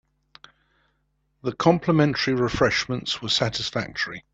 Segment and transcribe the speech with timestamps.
[1.43, 4.25] The complimentary refreshments were satisfactory.